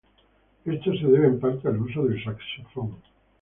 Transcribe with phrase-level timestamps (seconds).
[0.65, 2.95] Esto se debe, en parte, al uso del saxofón.